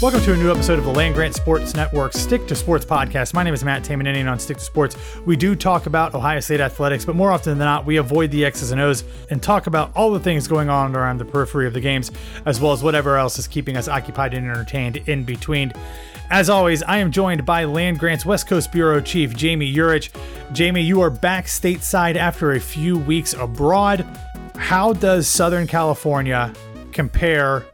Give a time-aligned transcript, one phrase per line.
[0.00, 3.34] Welcome to a new episode of the Land Grant Sports Network Stick to Sports podcast.
[3.34, 6.40] My name is Matt Tamanini, and on Stick to Sports, we do talk about Ohio
[6.40, 9.66] State athletics, but more often than not, we avoid the X's and O's and talk
[9.66, 12.10] about all the things going on around the periphery of the games,
[12.46, 15.70] as well as whatever else is keeping us occupied and entertained in between.
[16.30, 20.08] As always, I am joined by Land Grant's West Coast Bureau Chief, Jami Jurich.
[20.52, 24.06] Jami, you are back stateside after a few weeks abroad.
[24.56, 26.54] How does Southern California
[26.92, 27.66] compare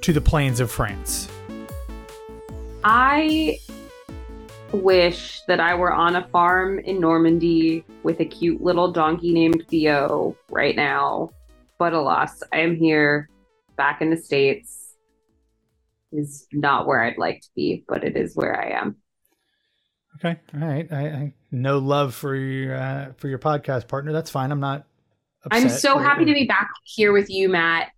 [0.00, 1.28] to the plains of France?
[2.86, 3.58] I
[4.72, 9.64] wish that I were on a farm in Normandy with a cute little donkey named
[9.68, 11.30] Theo right now.
[11.78, 13.30] But alas, I am here
[13.76, 14.96] back in the States.
[16.12, 18.96] Is not where I'd like to be, but it is where I am.
[20.16, 20.86] Okay, all right.
[20.92, 24.12] I, I no love for your uh, for your podcast partner.
[24.12, 24.52] That's fine.
[24.52, 24.86] I'm not.
[25.50, 27.90] I'm so happy to be back here with you, Matt.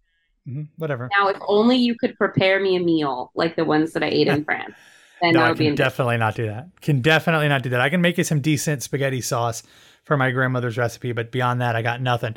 [0.48, 1.08] Mm-hmm, whatever.
[1.18, 4.28] Now, if only you could prepare me a meal like the ones that I ate
[4.28, 4.74] in France.
[5.20, 6.68] Then no, I can definitely not do that.
[6.82, 7.80] Can definitely not do that.
[7.80, 9.62] I can make you some decent spaghetti sauce
[10.04, 12.36] for my grandmother's recipe, but beyond that, I got nothing.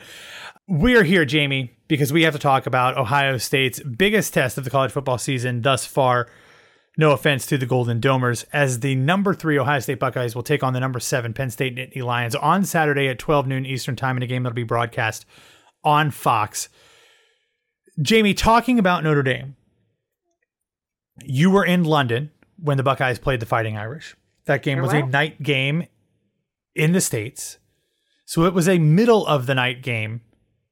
[0.68, 4.70] We're here, Jami, because we have to talk about Ohio State's biggest test of the
[4.70, 6.30] college football season thus far.
[6.98, 10.64] No offense to the Golden Domers, as the number three Ohio State Buckeyes will take
[10.64, 14.18] on the number seven Penn State Nittany Lions on Saturday at 12 noon Eastern Time
[14.18, 15.26] in a game that'll be broadcast
[15.84, 16.70] on Fox.
[18.02, 19.56] Jami, talking about Notre Dame,
[21.24, 24.16] you were in London when the Buckeyes played the Fighting Irish.
[24.46, 25.86] That game was a night game
[26.76, 27.60] in the States.
[28.26, 30.22] So it was a middle of the night game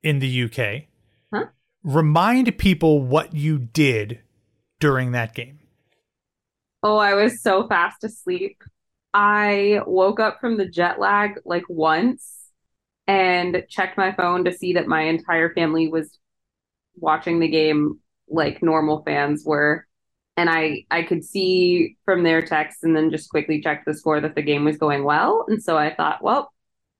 [0.03, 0.85] in the UK.
[1.33, 1.49] Huh?
[1.83, 4.19] Remind people what you did
[4.79, 5.59] during that game.
[6.81, 8.63] Oh, I was so fast asleep.
[9.13, 12.51] I woke up from the jet lag like once
[13.07, 16.17] and checked my phone to see that my entire family was
[16.97, 17.99] watching the game
[18.29, 19.85] like normal fans were.
[20.35, 24.21] And I I could see from their texts and then just quickly checked the score
[24.21, 25.45] that the game was going well.
[25.47, 26.51] And so I thought, well,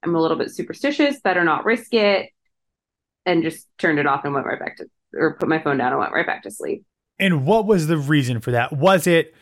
[0.04, 2.30] I'm a little bit superstitious, better not risk it.
[3.26, 5.92] And just turned it off and went right back to or put my phone down
[5.92, 6.86] and went right back to sleep.
[7.20, 8.74] And what was the reason for that?
[8.74, 9.36] Was it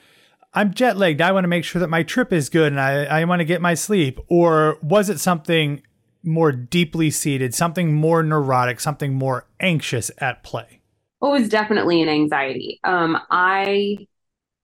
[0.55, 1.21] I'm jet lagged.
[1.21, 3.45] I want to make sure that my trip is good and I, I want to
[3.45, 4.19] get my sleep?
[4.29, 5.81] Or was it something
[6.25, 10.81] more deeply seated, something more neurotic, something more anxious at play?
[11.21, 12.79] Oh, it was definitely an anxiety.
[12.83, 14.07] Um, I,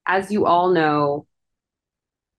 [0.06, 1.26] as you all know,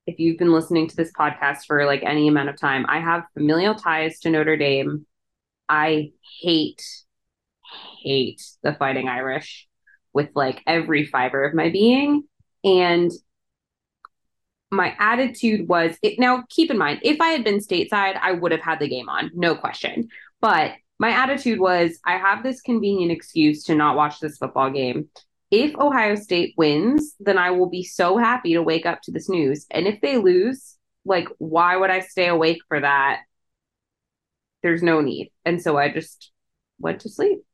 [0.06, 3.24] if you've been listening to this podcast for like any amount of time, I have
[3.34, 5.06] familial ties to Notre Dame.
[5.68, 6.84] I hate,
[8.02, 9.68] hate the Fighting Irish
[10.12, 12.24] with like every fiber of my being.
[12.64, 13.10] And
[14.72, 18.50] my attitude was it now keep in mind if i had been stateside i would
[18.50, 20.08] have had the game on no question.
[20.40, 25.08] But my attitude was i have this convenient excuse to not watch this football game.
[25.50, 29.28] If ohio state wins then i will be so happy to wake up to this
[29.28, 29.66] news.
[29.70, 33.20] And if they lose like why would i stay awake for that?
[34.62, 35.32] There's no need.
[35.44, 36.30] And so i just
[36.78, 37.44] went to sleep.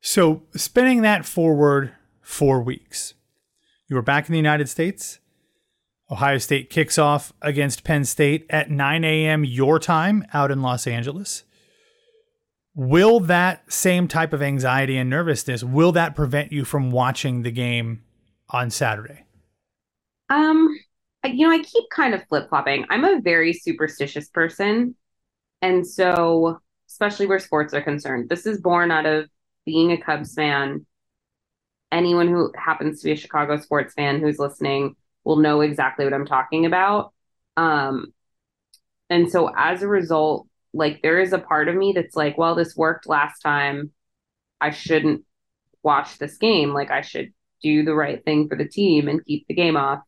[0.00, 1.92] So, spinning that forward
[2.22, 3.14] four weeks,
[3.88, 5.18] you were back in the United States.
[6.10, 9.44] Ohio State kicks off against Penn State at 9 a.m.
[9.44, 11.44] your time out in Los Angeles.
[12.74, 17.50] Will that same type of anxiety and nervousness will that prevent you from watching the
[17.50, 18.02] game
[18.50, 19.24] on Saturday?
[20.30, 20.78] Um,
[21.24, 22.86] you know, I keep kind of flip-flopping.
[22.88, 24.94] I'm a very superstitious person.
[25.60, 29.28] And so, especially where sports are concerned, this is born out of
[29.66, 30.86] being a Cubs fan
[31.90, 34.94] anyone who happens to be a Chicago sports fan who's listening
[35.28, 37.12] will know exactly what I'm talking about.
[37.58, 38.14] Um,
[39.10, 42.54] and so as a result, like there is a part of me that's like, well,
[42.54, 43.92] this worked last time.
[44.58, 45.24] I shouldn't
[45.82, 46.72] watch this game.
[46.72, 50.00] Like I should do the right thing for the team and keep the game off.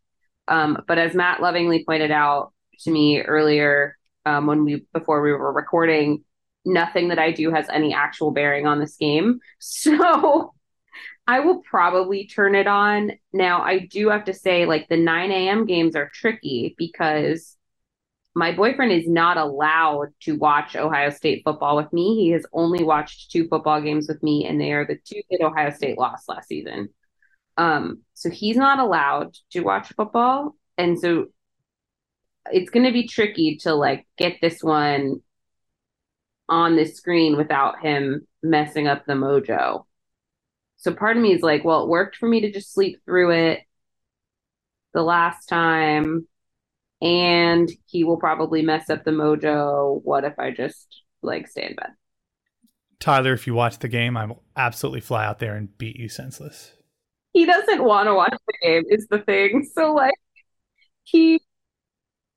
[0.48, 5.32] Um, but as Matt lovingly pointed out to me earlier, um, when we before we
[5.32, 6.24] were recording,
[6.64, 9.40] nothing that I do has any actual bearing on this game.
[9.58, 10.54] So
[11.26, 13.12] I will probably turn it on.
[13.32, 15.66] Now, I do have to say, like, the 9 a.m.
[15.66, 17.56] games are tricky because
[18.34, 22.16] my boyfriend is not allowed to watch Ohio State football with me.
[22.16, 25.44] He has only watched two football games with me, and they are the two that
[25.44, 26.90] Ohio State lost last season.
[27.56, 30.54] Um, so he's not allowed to watch football.
[30.78, 31.26] And so
[32.50, 35.20] it's going to be tricky to like get this one
[36.48, 39.84] on the screen without him messing up the mojo.
[40.80, 43.32] So part of me is like, well, it worked for me to just sleep through
[43.32, 43.60] it
[44.94, 46.26] the last time,
[47.02, 50.00] and he will probably mess up the mojo.
[50.02, 51.90] What if I just like stay in bed?
[52.98, 56.08] Tyler, if you watch the game, I will absolutely fly out there and beat you
[56.08, 56.72] senseless.
[57.34, 59.68] He doesn't want to watch the game, is the thing.
[59.74, 60.14] So, like,
[61.04, 61.42] he,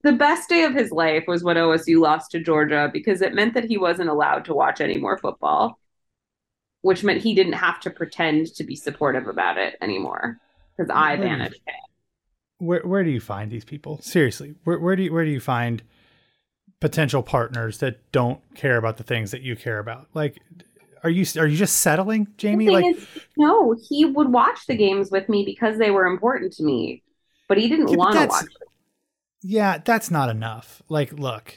[0.04, 3.54] the best day of his life was when OSU lost to Georgia because it meant
[3.54, 5.80] that he wasn't allowed to watch any more football
[6.84, 10.38] which meant he didn't have to pretend to be supportive about it anymore
[10.76, 11.76] because I banished him.
[12.60, 14.00] Where where do you find these people?
[14.02, 15.82] Seriously, where where do you where do you find
[16.80, 20.08] potential partners that don't care about the things that you care about?
[20.14, 20.40] Like,
[21.04, 22.70] are you are you just settling, Jami?
[22.70, 23.08] Like, is,
[23.38, 27.02] no, he would watch the games with me because they were important to me,
[27.48, 28.42] but he didn't yeah, want to watch.
[28.42, 28.50] Them.
[29.42, 30.84] Yeah, that's not enough.
[30.90, 31.56] Like, look,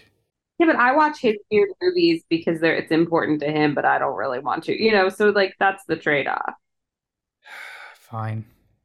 [0.59, 3.99] yeah, but I watch his weird movies because they're it's important to him, but I
[3.99, 5.09] don't really want to, you know.
[5.09, 6.55] So like that's the trade off.
[8.01, 8.45] Fine,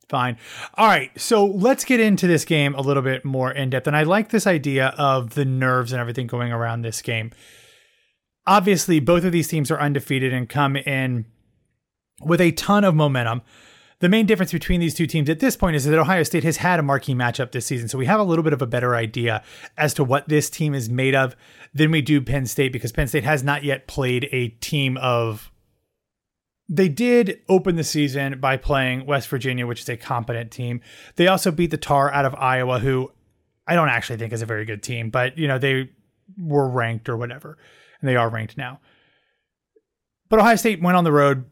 [0.09, 0.35] fine.
[0.73, 3.95] All right, so let's get into this game a little bit more in depth, and
[3.95, 7.31] I like this idea of the nerves and everything going around this game.
[8.47, 11.25] Obviously, both of these teams are undefeated and come in
[12.19, 13.43] with a ton of momentum
[14.01, 16.57] the main difference between these two teams at this point is that Ohio State has
[16.57, 17.87] had a marquee matchup this season.
[17.87, 19.43] So we have a little bit of a better idea
[19.77, 21.35] as to what this team is made of
[21.73, 25.51] than we do Penn State because Penn State has not yet played a team of.
[26.67, 30.79] They did open the season by playing West Virginia, which is a competent team.
[31.17, 33.11] They also beat the Tar out of Iowa, who
[33.67, 35.89] I don't actually think is a very good team, but you know, they
[36.39, 37.57] were ranked or whatever,
[37.99, 38.79] and they are ranked now.
[40.29, 41.43] But Ohio State went on the road,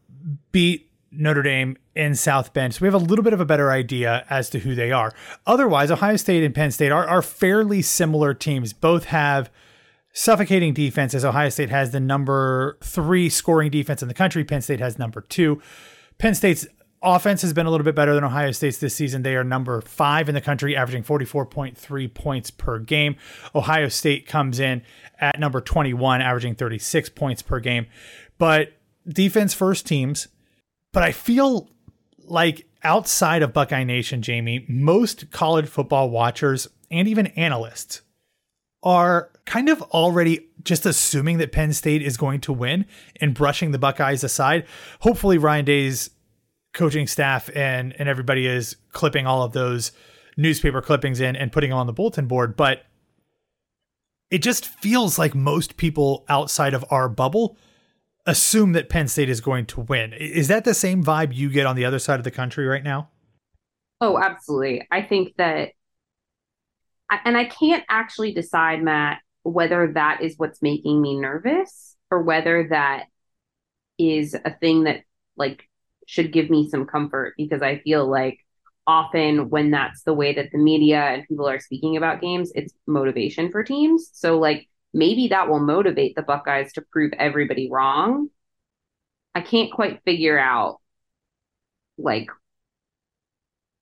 [0.54, 2.76] beat Notre Dame and South Bend.
[2.76, 5.14] So we have a little bit of a better idea as to who they are.
[5.46, 8.74] Otherwise, Ohio State and Penn State are, are fairly similar teams.
[8.74, 9.50] Both have
[10.14, 11.24] suffocating defenses.
[11.24, 14.44] Ohio State has the number three scoring defense in the country.
[14.44, 15.62] Penn State has number two.
[16.18, 16.68] Penn State's
[17.02, 19.24] offense has been a little bit better than Ohio State's this season.
[19.24, 23.16] They are number five in the country, averaging 44.3 points per game.
[23.56, 24.82] Ohio State comes in
[25.20, 27.88] at number 21, averaging 36 points per game.
[28.38, 28.74] But
[29.08, 30.28] defense first teams
[30.92, 31.70] but I feel
[32.18, 38.02] like outside of Buckeye Nation, Jami, most college football watchers and even analysts
[38.82, 42.86] are kind of already just assuming that Penn State is going to win
[43.20, 44.66] and brushing the Buckeyes aside.
[45.02, 46.12] Hopefully, Ryan Day's
[46.74, 49.92] coaching staff and and everybody is clipping all of those
[50.38, 52.56] newspaper clippings in and putting them on the bulletin board.
[52.56, 52.84] But
[54.30, 57.58] it just feels like most people outside of our bubble
[58.26, 60.14] assume that Penn State is going to win.
[60.14, 62.84] Is that the same vibe you get on the other side of the country right
[62.84, 63.10] now?
[64.02, 64.88] Oh, absolutely.
[64.92, 65.70] I think that,
[67.26, 72.68] and I can't actually decide, Matt, whether that is what's making me nervous or whether
[72.70, 73.06] that
[73.98, 75.02] is a thing that
[75.36, 75.68] like
[76.08, 78.40] should give me some comfort because I feel like
[78.88, 82.74] often when that's the way that the media and people are speaking about games, it's
[82.88, 84.10] motivation for teams.
[84.14, 88.30] So like maybe that will motivate the Buckeyes to prove everybody wrong.
[89.36, 90.80] I can't quite figure out
[91.98, 92.30] like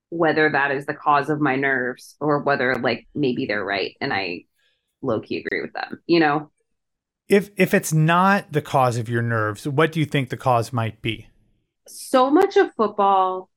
[0.09, 4.13] whether that is the cause of my nerves or whether like maybe they're right and
[4.13, 4.45] I
[5.01, 6.51] low key agree with them, you know?
[7.29, 10.71] If if it's not the cause of your nerves, what do you think the cause
[10.71, 11.27] might be?
[11.87, 13.49] So much of football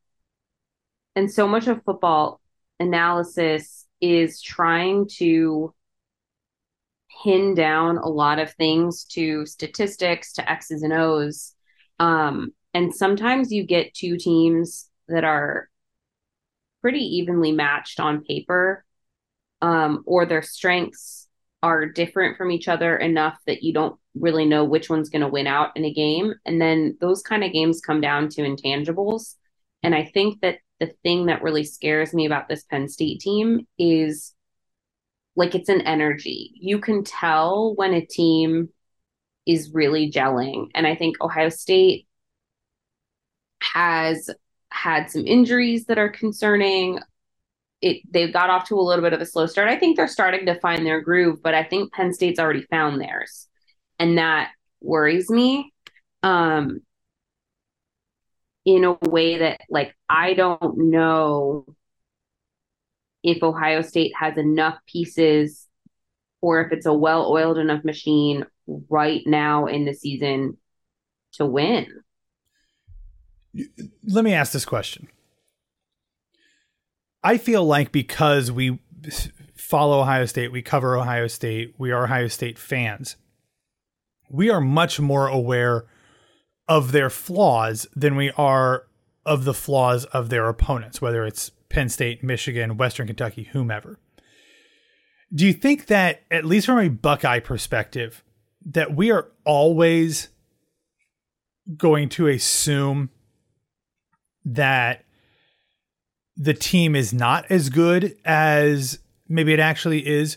[1.14, 2.40] and so much of football
[2.78, 5.74] analysis is trying to
[7.22, 11.54] pin down a lot of things to statistics, to X's and O's.
[11.98, 15.68] Um, and sometimes you get two teams that are
[16.80, 18.84] pretty evenly matched on paper,
[19.60, 21.28] um, or their strengths
[21.62, 25.28] are different from each other enough that you don't really know which one's going to
[25.28, 26.32] win out in a game.
[26.46, 29.34] And then those kind of games come down to intangibles.
[29.82, 33.66] And I think that the thing that really scares me about this Penn State team
[33.78, 34.34] is
[35.36, 36.52] like it's an energy.
[36.54, 38.68] You can tell when a team
[39.46, 40.68] is really gelling.
[40.74, 42.06] And I think Ohio State
[43.62, 44.30] has
[44.70, 46.98] had some injuries that are concerning.
[47.80, 49.68] It they got off to a little bit of a slow start.
[49.68, 53.00] I think they're starting to find their groove, but I think Penn State's already found
[53.00, 53.48] theirs.
[53.98, 55.72] And that worries me.
[56.22, 56.80] Um
[58.64, 61.64] in a way that like I don't know
[63.22, 65.66] if Ohio State has enough pieces
[66.40, 68.46] or if it's a well-oiled enough machine
[68.88, 70.56] right now in the season
[71.32, 71.86] to win.
[74.06, 75.08] Let me ask this question.
[77.22, 78.78] I feel like because we
[79.54, 83.16] follow Ohio State, we cover Ohio State, we are Ohio State fans,
[84.30, 85.84] we are much more aware
[86.68, 88.86] of their flaws than we are
[89.26, 93.98] of the flaws of their opponents, whether it's Penn State, Michigan, Western Kentucky, whomever.
[95.32, 98.22] Do you think that, at least from a Buckeye perspective,
[98.66, 100.28] that we are always
[101.76, 103.10] going to assume
[104.44, 105.04] that
[106.36, 108.98] the team is not as good as
[109.28, 110.36] maybe it actually is?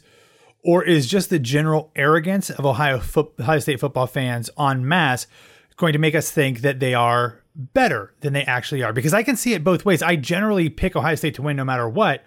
[0.65, 5.27] Or is just the general arrogance of Ohio, fo- Ohio State football fans en masse
[5.75, 9.23] going to make us think that they are better than they actually are because I
[9.23, 10.01] can see it both ways.
[10.01, 12.23] I generally pick Ohio State to win no matter what.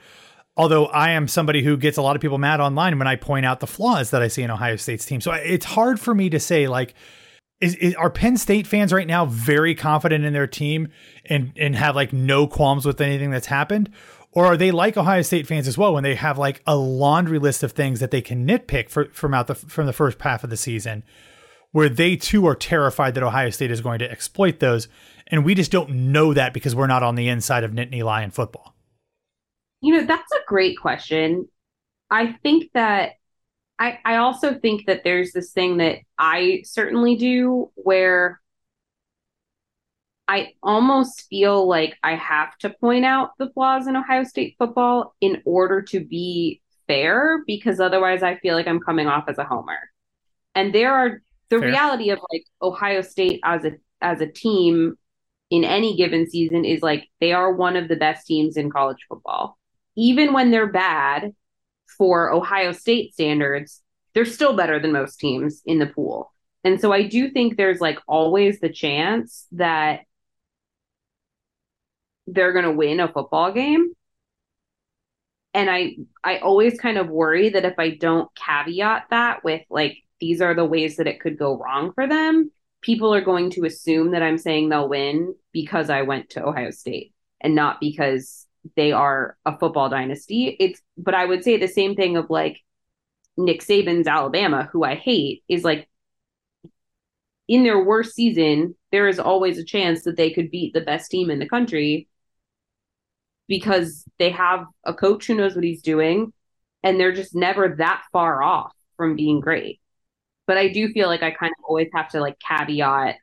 [0.59, 3.45] Although I am somebody who gets a lot of people mad online when I point
[3.45, 5.21] out the flaws that I see in Ohio State's team.
[5.21, 6.95] So it's hard for me to say like
[7.61, 10.89] is, is are Penn State fans right now very confident in their team
[11.27, 13.91] and and have like no qualms with anything that's happened
[14.33, 17.39] or are they like Ohio State fans as well when they have like a laundry
[17.39, 20.45] list of things that they can nitpick for, from out the from the first half
[20.45, 21.03] of the season
[21.77, 24.89] where they too are terrified that Ohio State is going to exploit those.
[25.27, 28.31] And we just don't know that because we're not on the inside of Nittany Lion
[28.31, 28.75] football.
[29.83, 31.49] You know, that's a great question.
[32.11, 33.11] I think that
[33.79, 38.41] I, I also think that there's this thing that I certainly do where
[40.27, 45.15] I almost feel like I have to point out the flaws in Ohio State football
[45.21, 49.45] in order to be fair, because otherwise I feel like I'm coming off as a
[49.45, 49.91] homer.
[50.55, 51.69] And there are the Fair.
[51.69, 54.97] reality of like Ohio State as a as a team
[55.51, 58.99] in any given season is like they are one of the best teams in college
[59.09, 59.59] football.
[59.97, 61.33] Even when they're bad
[61.99, 63.83] for Ohio State standards,
[64.15, 66.33] they're still better than most teams in the pool.
[66.65, 70.01] And so I do think there's like always the chance that
[72.27, 73.93] they're going to win a football game.
[75.55, 79.99] And I I always kind of worry that if I don't caveat that with like
[80.21, 83.65] these are the ways that it could go wrong for them, people are going to
[83.65, 88.47] assume that I'm saying they'll win because I went to Ohio State and not because
[88.77, 90.57] they are a football dynasty.
[90.59, 92.61] It's but I would say the same thing of like
[93.37, 95.89] Nick Saban's Alabama, who I hate, is like
[97.49, 101.11] in their worst season, there is always a chance that they could beat the best
[101.11, 102.09] team in the country
[103.49, 106.33] because they have a coach who knows what he's doing
[106.83, 109.81] and they're just never that far off from being great.
[110.47, 113.17] But I do feel like I kind of always have to like caveat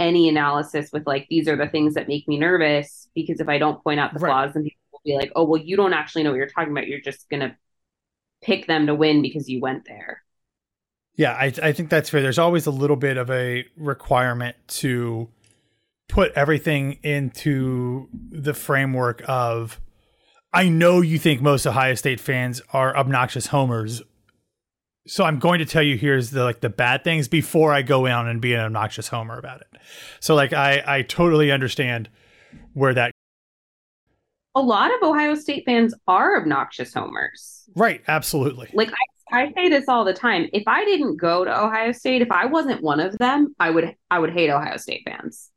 [0.00, 3.58] any analysis with like these are the things that make me nervous because if I
[3.58, 4.30] don't point out the right.
[4.30, 6.72] flaws, then people will be like, oh well, you don't actually know what you're talking
[6.72, 6.86] about.
[6.86, 7.56] You're just gonna
[8.42, 10.22] pick them to win because you went there.
[11.16, 12.22] Yeah, I, I think that's fair.
[12.22, 15.28] There's always a little bit of a requirement to
[16.08, 19.80] put everything into the framework of
[20.52, 24.00] I know you think most Ohio State fans are obnoxious homers,
[25.08, 28.06] so I'm going to tell you here's the like the bad things before I go
[28.06, 29.80] in and be an obnoxious homer about it.
[30.20, 32.08] So like I I totally understand
[32.74, 33.12] where that
[34.54, 37.68] a lot of Ohio State fans are obnoxious homers.
[37.74, 38.68] Right, absolutely.
[38.72, 38.90] Like
[39.32, 40.48] I, I say this all the time.
[40.52, 43.94] If I didn't go to Ohio State, if I wasn't one of them, I would
[44.10, 45.50] I would hate Ohio State fans.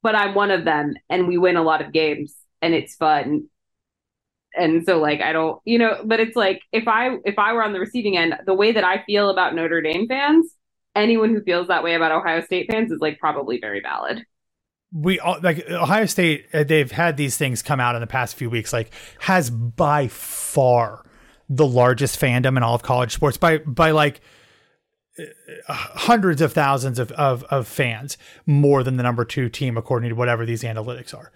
[0.00, 3.48] But I'm one of them and we win a lot of games and it's fun
[4.58, 7.62] and so like i don't you know but it's like if i if i were
[7.62, 10.54] on the receiving end the way that i feel about notre dame fans
[10.98, 14.24] anyone who feels that way about ohio state fans is like probably very valid.
[14.92, 18.36] We all like ohio state uh, they've had these things come out in the past
[18.36, 21.04] few weeks like has by far
[21.50, 24.22] the largest fandom in all of college sports by by like
[25.18, 25.24] uh,
[25.74, 30.14] hundreds of thousands of, of, of fans more than the number two team according to
[30.14, 31.32] whatever these analytics are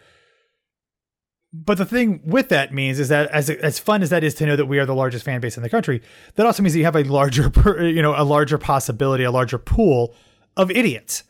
[1.52, 4.46] but the thing with that means is that as as fun as that is to
[4.46, 6.00] know that we are the largest fan base in the country,
[6.34, 7.50] that also means that you have a larger,
[7.86, 10.14] you know, a larger possibility, a larger pool
[10.56, 11.24] of idiots.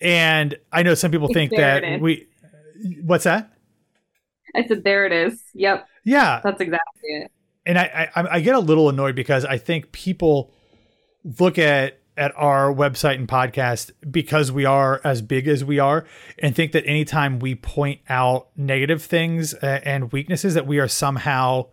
[0.00, 2.26] And I know some people think that we,
[3.02, 3.52] What's that?
[4.54, 5.42] I said, there it is.
[5.54, 5.86] Yep.
[6.04, 6.40] Yeah.
[6.42, 7.32] That's exactly it.
[7.64, 10.52] And I, I, I get a little annoyed because I think people
[11.38, 16.04] look at at our website and podcast because we are as big as we are
[16.38, 20.88] and think that anytime we point out negative things uh, and weaknesses that we are
[20.88, 21.66] somehow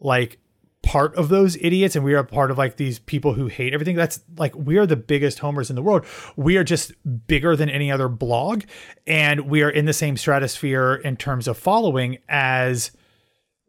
[0.00, 0.38] like
[0.82, 3.96] part of those idiots and we are part of like these people who hate everything.
[3.96, 6.04] That's like we are the biggest homers in the world.
[6.36, 6.92] We are just
[7.26, 8.64] bigger than any other blog
[9.06, 12.90] and we are in the same stratosphere in terms of following as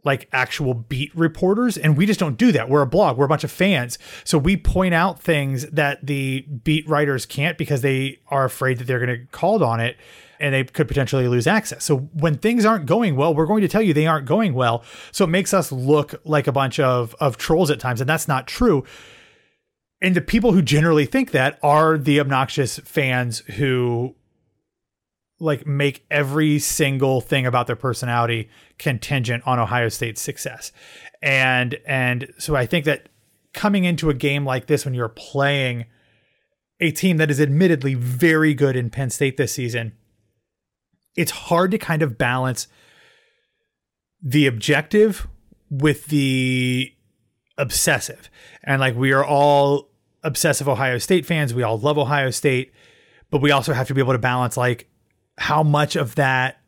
[0.06, 2.70] like actual beat reporters and we just don't do that.
[2.70, 3.18] We're a blog.
[3.18, 3.98] We're a bunch of fans.
[4.24, 8.86] So we point out things that the beat writers can't because they are afraid that
[8.86, 9.98] they're going to get called on it
[10.40, 11.84] and they could potentially lose access.
[11.84, 14.84] So when things aren't going well we're going to tell you they aren't going well.
[15.12, 18.28] So it makes us look like a bunch of of trolls at times and that's
[18.28, 18.86] not true.
[20.02, 24.16] And the people who generally think that are the obnoxious fans who
[25.40, 30.72] like make every single thing about their personality contingent on Ohio State's success.
[31.22, 33.10] And and so I think that
[33.54, 35.86] coming into a game like this when you're playing
[36.80, 39.94] a team that is admittedly very good in Penn State this season,
[41.16, 42.68] it's hard to kind of balance
[44.22, 45.28] the objective
[45.70, 46.94] with the
[47.58, 48.30] obsessive.
[48.64, 49.90] And like we are all
[50.24, 52.74] obsessive Ohio State fans, we all love Ohio State,
[53.30, 54.90] but we also have to be able to balance like
[55.38, 56.60] how much of that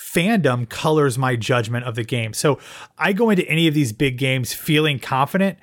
[0.00, 2.32] fandom colors my judgment of the game.
[2.32, 2.58] So
[2.98, 5.58] I go into any of these big games feeling confident,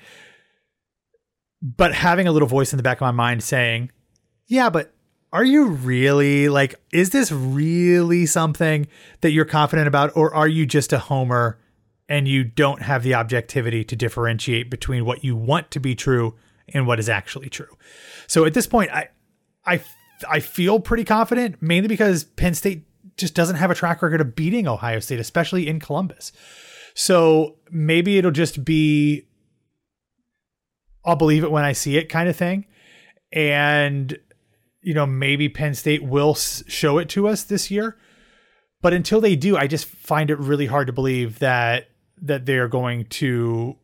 [1.61, 3.91] but having a little voice in the back of my mind saying,
[4.45, 4.93] yeah, but
[5.33, 8.87] are you really like, is this really something
[9.21, 10.15] that you're confident about?
[10.15, 11.59] Or are you just a homer
[12.07, 16.35] and you don't have the objectivity to differentiate between what you want to be true
[16.73, 17.75] and what is actually true?
[18.27, 19.09] So at this point, I,
[19.65, 19.81] I
[20.29, 22.85] I feel pretty confident, mainly because Penn State
[23.17, 26.31] just doesn't have a track record of beating Ohio State, especially in Columbus.
[26.93, 29.27] So maybe it'll just be
[31.05, 32.65] I'll believe it when I see it kind of thing.
[33.31, 34.17] And
[34.81, 37.97] you know, maybe Penn State will show it to us this year.
[38.81, 41.89] But until they do, I just find it really hard to believe that
[42.21, 43.75] that they're going to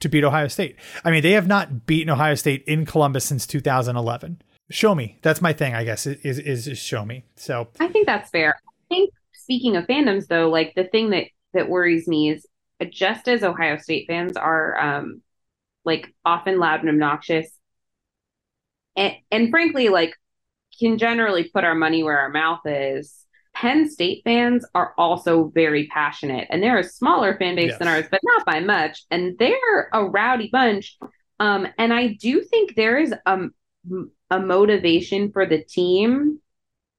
[0.00, 0.76] to beat Ohio State.
[1.04, 5.18] I mean, they have not beaten Ohio State in Columbus since 2011 show me.
[5.22, 7.24] That's my thing, I guess, is, is, is show me.
[7.36, 8.60] So I think that's fair.
[8.64, 12.46] I think speaking of fandoms though, like the thing that that worries me is
[12.90, 15.22] just as Ohio State fans are um
[15.84, 17.50] like often loud and obnoxious
[18.96, 20.14] and and frankly like
[20.78, 23.26] can generally put our money where our mouth is.
[23.52, 27.78] Penn State fans are also very passionate and they're a smaller fan base yes.
[27.78, 29.02] than ours, but not by much.
[29.10, 30.96] And they're a rowdy bunch.
[31.40, 33.52] Um, and I do think there is um
[34.30, 36.40] a motivation for the team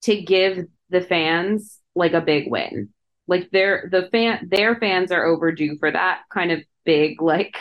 [0.03, 2.89] to give the fans like a big win.
[3.27, 7.55] Like their the fan their fans are overdue for that kind of big like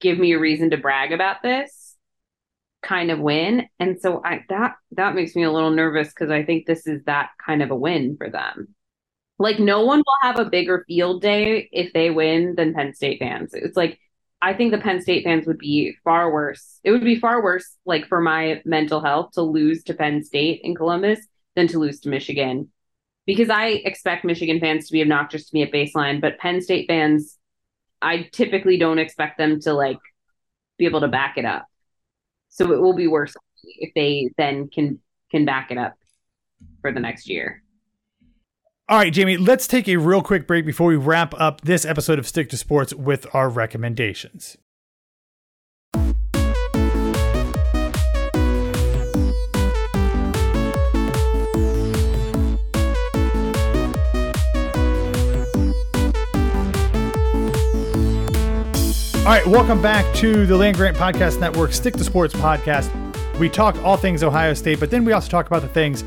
[0.00, 1.86] give me a reason to brag about this
[2.82, 3.66] kind of win.
[3.78, 7.02] And so I that that makes me a little nervous because I think this is
[7.04, 8.74] that kind of a win for them.
[9.38, 13.18] Like no one will have a bigger field day if they win than Penn State
[13.18, 13.52] fans.
[13.52, 13.98] It's like
[14.42, 16.80] I think the Penn State fans would be far worse.
[16.84, 20.60] It would be far worse, like for my mental health, to lose to Penn State
[20.62, 22.70] in Columbus than to lose to Michigan.
[23.24, 26.86] Because I expect Michigan fans to be obnoxious to me at baseline, but Penn State
[26.86, 27.38] fans,
[28.02, 29.98] I typically don't expect them to like
[30.78, 31.66] be able to back it up.
[32.50, 35.94] So it will be worse if they then can can back it up
[36.82, 37.62] for the next year.
[38.88, 42.20] All right, Jami, let's take a real quick break before we wrap up this episode
[42.20, 44.58] of Stick to Sports with our recommendations.
[59.16, 62.88] All right, welcome back to the Land Grant Podcast Network, Stick to Sports podcast.
[63.40, 66.04] We talk all things Ohio State, but then we also talk about the things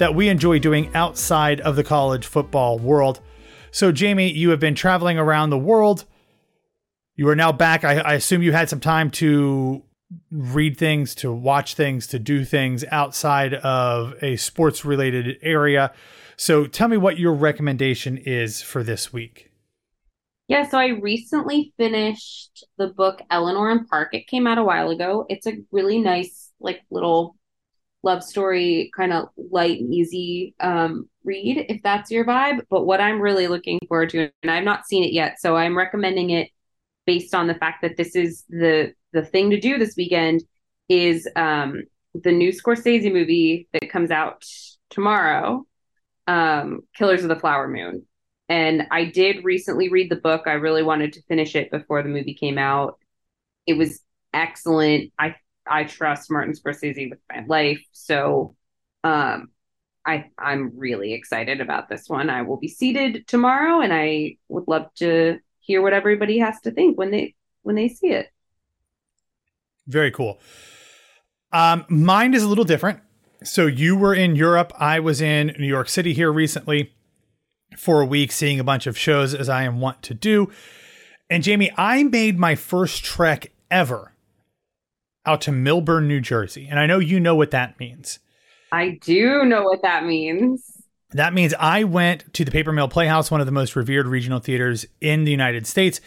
[0.00, 3.20] that we enjoy doing outside of the college football world.
[3.70, 6.06] So, Jami, you have been traveling around the world.
[7.16, 7.84] You are now back.
[7.84, 9.82] I, I assume you had some time to
[10.32, 15.92] read things, to watch things, to do things outside of a sports related area.
[16.36, 19.50] So, tell me what your recommendation is for this week.
[20.48, 24.14] Yeah, so I recently finished the book Eleanor and Park.
[24.14, 25.26] It came out a while ago.
[25.28, 27.36] It's a really nice, like, little
[28.02, 32.60] love story, kind of light and easy um, read if that's your vibe.
[32.70, 35.76] But what I'm really looking forward to, and I've not seen it yet, so I'm
[35.76, 36.50] recommending it
[37.06, 40.42] based on the fact that this is the the thing to do this weekend
[40.88, 41.82] is um,
[42.14, 44.44] the new Scorsese movie that comes out
[44.90, 45.66] tomorrow,
[46.26, 48.06] um, Killers of the Flower Moon.
[48.48, 50.42] And I did recently read the book.
[50.46, 52.98] I really wanted to finish it before the movie came out.
[53.66, 54.00] It was
[54.34, 55.12] excellent.
[55.18, 57.82] I I trust Martin Scorsese with my life.
[57.92, 58.56] So
[59.04, 59.50] um
[60.06, 62.30] I I'm really excited about this one.
[62.30, 66.70] I will be seated tomorrow and I would love to hear what everybody has to
[66.70, 68.28] think when they when they see it.
[69.86, 70.40] Very cool.
[71.52, 73.00] Um mine is a little different.
[73.42, 76.92] So you were in Europe, I was in New York City here recently
[77.76, 80.50] for a week seeing a bunch of shows as I am wont to do.
[81.28, 84.09] And Jamie, I made my first trek ever
[85.26, 86.66] out to Millburn, New Jersey.
[86.68, 88.18] And I know you know what that means.
[88.72, 90.82] I do know what that means.
[91.12, 94.38] That means I went to the Paper Mill Playhouse, one of the most revered regional
[94.38, 96.00] theaters in the United States.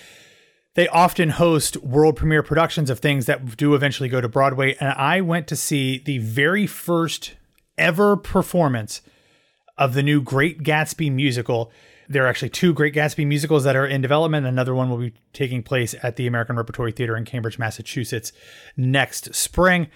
[0.75, 4.75] They often host world premiere productions of things that do eventually go to Broadway.
[4.79, 7.33] And I went to see the very first
[7.77, 9.01] ever performance
[9.77, 11.71] of the new Great Gatsby musical.
[12.13, 14.45] There are actually two Great Gatsby musicals that are in development.
[14.45, 18.31] Another one will be taking place at the American Repertory Theater in Cambridge, Massachusetts
[18.77, 19.87] next spring.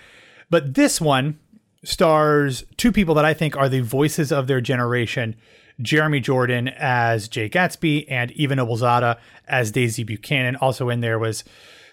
[0.50, 1.40] But this one
[1.84, 5.36] stars two people that I think are the voices of their generation
[5.82, 10.56] Jeremy Jordan as Jay Gatsby and Eva Noblezada as Daisy Buchanan.
[10.56, 11.44] Also in there was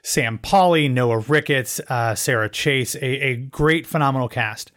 [0.03, 4.73] Sam Pauly, Noah Ricketts, uh, Sara Chase, a, a great, phenomenal cast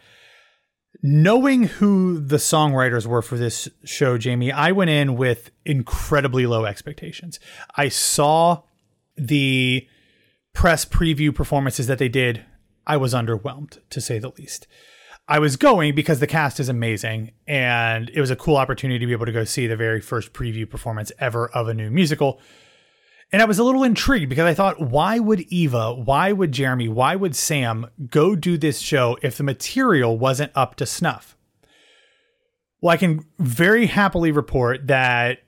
[1.01, 6.65] knowing who the songwriters were for this show, Jami, I went in with incredibly low
[6.65, 7.39] expectations.
[7.75, 8.63] I saw
[9.15, 9.87] the
[10.53, 12.43] press preview performances that they did.
[12.85, 14.67] I was underwhelmed, to say the least.
[15.27, 19.05] I was going because the cast is amazing and it was a cool opportunity to
[19.05, 22.39] be able to go see the very first preview performance ever of a new musical.
[23.31, 26.87] And I was a little intrigued because I thought, why would Eva, why would Jeremy,
[26.87, 31.35] why would Sam go do this show if the material wasn't up to snuff?
[32.79, 35.39] Well, I can very happily report that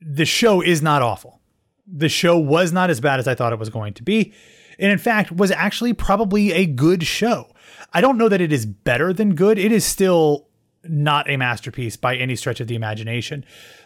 [0.00, 1.40] the show is not awful.
[1.86, 4.32] The show was not as bad as I thought it was going to be.
[4.78, 7.50] And in fact, was actually probably a good show.
[7.92, 9.58] I don't know that it is better than good.
[9.58, 10.48] It is still
[10.88, 13.44] not a masterpiece by any stretch of the imagination.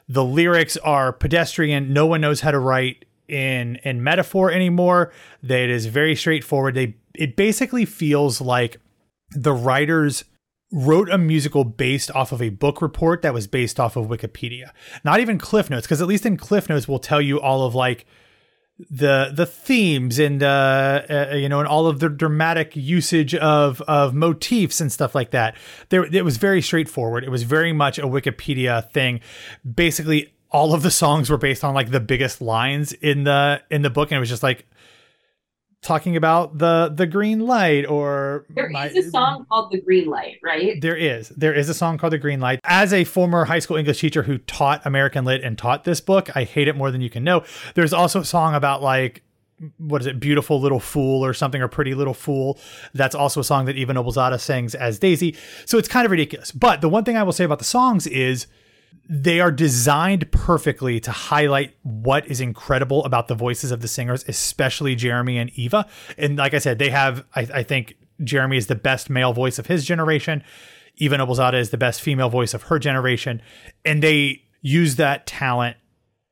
[0.09, 1.93] The lyrics are pedestrian.
[1.93, 5.13] No one knows how to write in in metaphor anymore.
[5.43, 6.75] That it is very straightforward.
[6.75, 8.79] They it basically feels like
[9.31, 10.25] the writers
[10.73, 14.71] wrote a musical based off of a book report that was based off of Wikipedia.
[15.05, 17.75] Not even Cliff Notes, because at least in Cliff Notes we'll tell you all of
[17.75, 18.07] like
[18.91, 23.81] the the themes and uh, uh, you know and all of the dramatic usage of
[23.83, 25.57] of motifs and stuff like that.
[25.89, 27.25] There, it was very straightforward.
[27.25, 29.21] It was very much a Wikipedia thing.
[29.75, 33.83] Basically, all of the songs were based on like the biggest lines in the in
[33.83, 34.67] the book, and it was just like
[35.83, 40.07] talking about the the green light or there my, is a song called the green
[40.07, 40.81] light right?
[40.81, 41.31] There is.
[41.31, 42.61] There is a song called the green light.
[42.65, 46.35] As a former high school english teacher who taught american lit and taught this book
[46.37, 47.45] i hate it more than you can know.
[47.75, 49.23] There's also a song about like
[49.79, 52.59] what is it beautiful little fool or something or pretty little fool.
[52.95, 55.37] That's also a song that eva noblezada sings as daisy.
[55.67, 56.51] So it's kind of ridiculous.
[56.53, 58.47] But the one thing i will say about the songs is
[59.13, 64.25] they are designed perfectly to highlight what is incredible about the voices of the singers,
[64.29, 65.89] especially Jeremy and Eva.
[66.17, 69.59] And like I said, they have, I, I think Jeremy is the best male voice
[69.59, 70.45] of his generation.
[70.99, 73.43] Eva Noblezada is the best female voice of her generation.
[73.85, 75.77] And they use that talent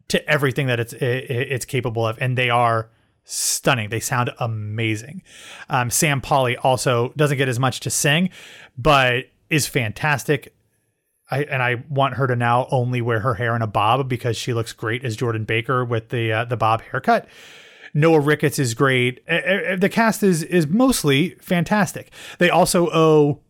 [0.06, 2.16] to everything that it's it's capable of.
[2.20, 2.90] And they are
[3.24, 3.90] stunning.
[3.90, 5.22] They sound amazing.
[5.68, 8.30] Um, Sam Pauly also doesn't get as much to sing,
[8.76, 10.54] but is fantastic.
[11.30, 14.36] I, and I want her to now only wear her hair in a bob because
[14.36, 17.28] she looks great as Jordan Baker with the uh, the bob haircut.
[17.94, 19.24] Noah Ricketts is great.
[19.26, 22.10] The cast is is mostly fantastic.
[22.38, 23.40] They also owe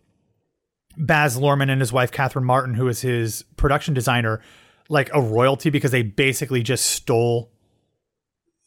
[0.96, 4.40] Baz Luhrmann and his wife Catherine Martin, who is his production designer,
[4.88, 7.52] like a royalty because they basically just stole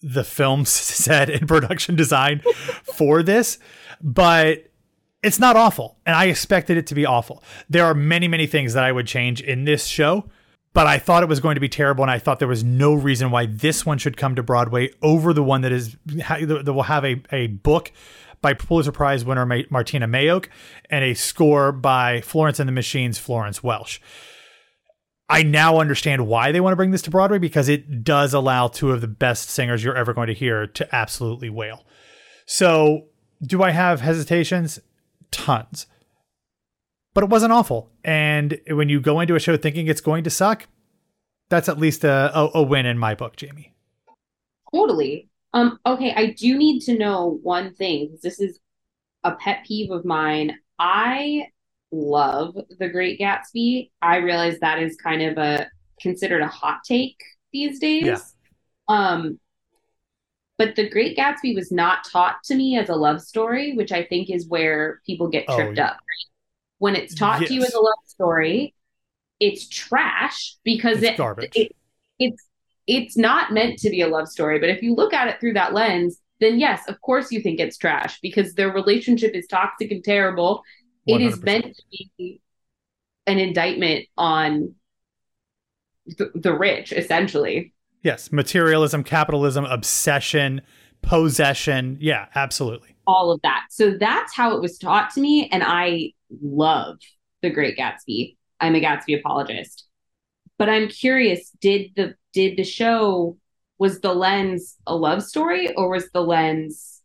[0.01, 2.41] the film set and production design
[2.83, 3.59] for this.
[4.01, 4.70] But
[5.23, 7.43] it's not awful, and I expected it to be awful.
[7.69, 10.29] There are many, many things that I would change in this show,
[10.73, 12.93] but I thought it was going to be terrible, and I thought there was no
[12.93, 16.83] reason why this one should come to Broadway over the one that is that will
[16.83, 17.91] have a, a book
[18.41, 20.47] by Pulitzer Prize winner Martyna Majok
[20.89, 24.01] and a score by Florence and the Machine's Florence Welch.
[25.29, 28.67] I now understand why they want to bring this to Broadway because it does allow
[28.67, 31.85] two of the best singers you're ever going to hear to absolutely wail.
[32.45, 33.07] So,
[33.41, 34.79] do I have hesitations?
[35.31, 35.87] Tons.
[37.13, 37.91] But it wasn't awful.
[38.03, 40.67] And when you go into a show thinking it's going to suck,
[41.49, 43.73] that's at least a, a, a win in my book, Jami.
[44.73, 45.27] Totally.
[45.53, 48.17] Um, okay, I do need to know one thing.
[48.23, 48.59] This is
[49.25, 50.57] a pet peeve of mine.
[50.79, 51.47] I
[51.91, 53.91] love The Great Gatsby.
[54.01, 55.67] I realize that is kind of a
[55.99, 58.05] considered a hot take these days.
[58.05, 58.17] Yeah.
[58.87, 59.39] Um,
[60.61, 64.03] but The Great Gatsby was not taught to me as a love story, which I
[64.03, 65.85] think is where people get Oh, tripped yeah.
[65.87, 65.97] up.
[66.77, 68.75] When it's taught to you as a love story,
[69.39, 71.55] it's trash because It's it, garbage.
[71.55, 71.71] it
[72.19, 72.47] it's
[72.85, 74.59] it's not meant to be a love story.
[74.59, 77.59] But if you look at it through that lens, then yes, of course you think
[77.59, 80.61] it's trash because their relationship is toxic and terrible.
[81.07, 81.43] It is 100%.
[81.43, 81.83] meant to
[82.19, 82.39] be
[83.25, 84.75] an indictment on
[86.05, 87.73] the, the rich, essentially.
[88.01, 90.61] Yes, materialism, capitalism, obsession,
[91.01, 91.97] possession.
[91.99, 92.95] Yeah, absolutely.
[93.07, 93.65] all of that.
[93.69, 95.49] So that's how it was taught to me.
[95.51, 96.97] And I love
[97.41, 98.37] The Great Gatsby.
[98.59, 99.85] I'm a Gatsby apologist.
[100.57, 103.37] But I'm curious, did the did the show
[103.79, 107.01] was the lens a love story or was the lens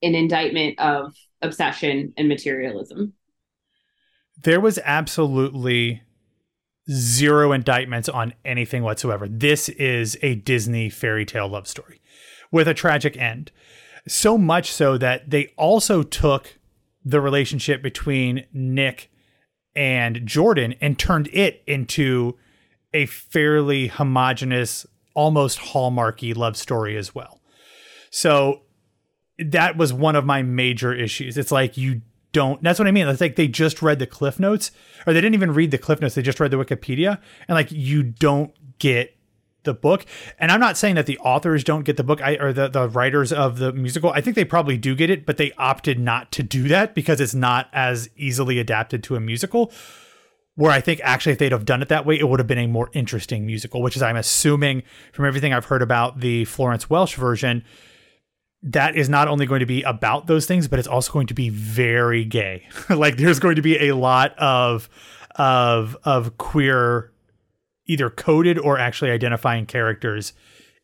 [0.00, 3.12] an indictment of obsession and materialism?
[4.40, 6.02] There was absolutely
[6.90, 9.28] zero indictments on anything whatsoever.
[9.28, 12.00] This is a Disney fairy tale love story
[12.50, 13.50] with a tragic end.
[14.06, 16.58] So much so that they also took
[17.04, 19.10] the relationship between Nick
[19.74, 22.36] and Jordan and turned it into
[22.94, 27.40] a fairly homogenous, almost hallmarky love story as well.
[28.10, 28.62] So
[29.38, 31.36] that was one of my major issues.
[31.36, 32.02] It's like you
[32.38, 33.08] don't that's what I mean.
[33.08, 34.70] It's like they just read the cliff notes
[35.06, 37.72] or they didn't even read the cliff notes, they just read the Wikipedia and like
[37.72, 39.16] you don't get
[39.64, 40.06] the book.
[40.38, 42.88] And I'm not saying that the authors don't get the book I, or the, the
[42.88, 44.10] writers of the musical.
[44.10, 47.20] I think they probably do get it, but they opted not to do that because
[47.20, 49.72] it's not as easily adapted to a musical.
[50.54, 52.58] Where I think actually, if they'd have done it that way, it would have been
[52.58, 56.90] a more interesting musical, which is, I'm assuming from everything I've heard about the Florence
[56.90, 57.62] Welch version,
[58.62, 61.34] that is not only going to be about those things, but it's also going to
[61.34, 62.66] be very gay.
[62.90, 64.88] like there's going to be a lot of
[65.36, 67.12] of of queer
[67.86, 70.32] either coded or actually identifying characters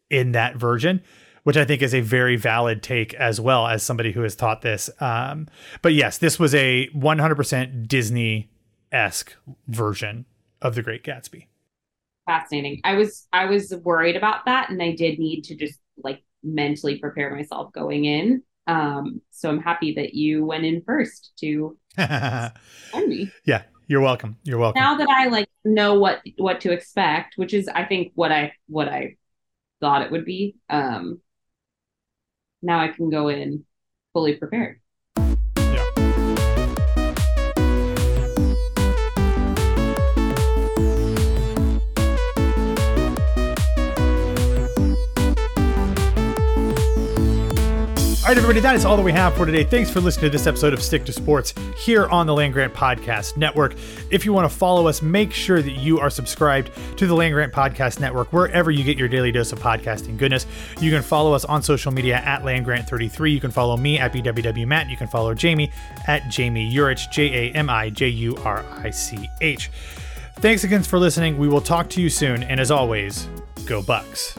[0.08, 1.02] in that version,
[1.42, 4.62] which I think is a very valid take as well as somebody who has taught
[4.62, 4.88] this.
[5.00, 5.48] Um,
[5.82, 8.50] but yes, this was a 100% Disney
[8.90, 9.34] esque
[9.66, 10.24] version
[10.62, 11.46] of The Great Gatsby.
[12.26, 12.80] Fascinating.
[12.84, 16.98] I was I was worried about that and I did need to just like mentally
[16.98, 18.42] prepare myself going in.
[18.66, 22.52] Um, so I'm happy that you went in first to yeah,
[22.94, 23.30] me.
[23.86, 24.36] you're welcome.
[24.44, 24.80] You're welcome.
[24.80, 28.52] now that I like know what what to expect, which is I think what I
[28.66, 29.16] what I
[29.80, 30.56] thought it would be.
[30.70, 31.20] Um
[32.62, 33.64] now I can go in
[34.12, 34.80] fully prepared.
[48.24, 49.64] All right, everybody, that is all that we have for today.
[49.64, 52.72] Thanks for listening to this episode of Stick to Sports here on the Land Grant
[52.72, 53.74] Podcast Network.
[54.10, 57.34] If you want to follow us, make sure that you are subscribed to the Land
[57.34, 60.46] Grant Podcast Network wherever you get your daily dose of podcasting goodness.
[60.80, 63.30] You can follow us on social media at Land Grant 33.
[63.30, 64.88] You can follow me at BWW Matt.
[64.88, 65.70] You can follow Jami
[66.06, 69.70] at Jami Jurich, J A M I J U R I C H.
[70.36, 71.36] Thanks again for listening.
[71.36, 72.42] We will talk to you soon.
[72.42, 73.28] And as always,
[73.66, 74.34] go Bucks.